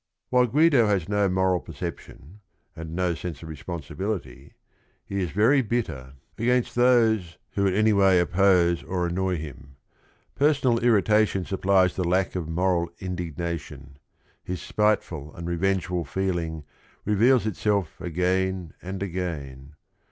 While 0.31 0.47
Guido 0.47 0.87
has 0.87 1.07
no 1.07 1.29
moral 1.29 1.59
perception 1.59 2.39
and 2.75 2.95
no 2.95 3.13
sense 3.13 3.43
of 3.43 3.49
responsibility, 3.49 4.55
he 5.05 5.21
is 5.21 5.29
very 5.29 5.61
bitter 5.61 6.13
against 6.39 6.73
200 6.73 6.73
THE 6.73 6.81
RING 6.81 7.09
AND 7.11 7.15
THE 7.17 7.21
BOOK 7.21 7.37
those 7.37 7.37
who 7.51 7.67
in 7.67 7.73
any 7.75 7.93
way 7.93 8.19
oppose 8.19 8.83
or 8.85 9.05
annoy 9.05 9.37
him. 9.37 9.75
Personal 10.33 10.79
irritation 10.79 11.45
supplies 11.45 11.95
the 11.95 12.03
lack 12.03 12.35
of 12.35 12.49
moral 12.49 12.89
indignation. 12.97 13.97
His 14.43 14.59
spiteful 14.59 15.35
and 15.35 15.47
revengeful 15.47 16.05
feel 16.05 16.39
ing 16.39 16.63
reveals 17.05 17.45
itself 17.45 18.01
again 18.01 18.73
and 18.81 19.03
again. 19.03 19.75